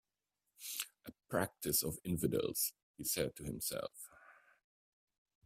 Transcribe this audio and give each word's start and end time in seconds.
"A 1.05 1.11
practice 1.29 1.83
of 1.83 1.99
infidels," 2.03 2.73
he 2.97 3.03
said 3.03 3.35
to 3.35 3.43
himself. 3.43 4.09